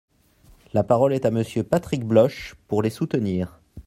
La 0.73 0.83
parole 0.83 1.13
est 1.13 1.27
à 1.27 1.29
Monsieur 1.29 1.61
Patrick 1.61 2.03
Bloche, 2.03 2.55
pour 2.67 2.81
les 2.81 2.89
soutenir. 2.89 3.61